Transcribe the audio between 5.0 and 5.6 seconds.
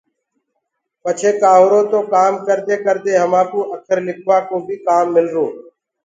ملرو۔